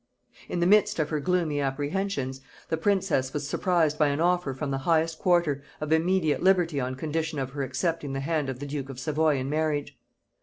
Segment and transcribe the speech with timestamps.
[0.49, 4.71] In the midst of her gloomy apprehensions, the princess was surprised by an offer from
[4.71, 8.65] the highest quarter, of immediate liberty on condition of her accepting the hand of the
[8.65, 9.95] duke of Savoy in marriage.